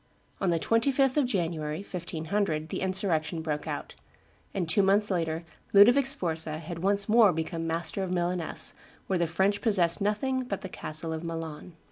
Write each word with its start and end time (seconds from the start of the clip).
On 0.39 0.49
the 0.49 0.57
25th 0.57 1.15
of 1.15 1.27
January, 1.27 1.81
1500, 1.81 2.69
the 2.69 2.81
insurrection 2.81 3.43
broke 3.43 3.67
out; 3.67 3.93
and 4.51 4.67
two 4.67 4.81
months 4.81 5.11
later 5.11 5.43
Ludovic 5.75 6.07
Sforza 6.07 6.57
had 6.57 6.79
once 6.79 7.07
more 7.07 7.31
become 7.31 7.67
master 7.67 8.01
of 8.01 8.09
Milaness, 8.09 8.73
where 9.05 9.19
the 9.19 9.27
French 9.27 9.61
possessed 9.61 10.01
nothing 10.01 10.43
but 10.43 10.61
the 10.61 10.69
castle 10.69 11.13
of 11.13 11.23
Milan. 11.23 11.73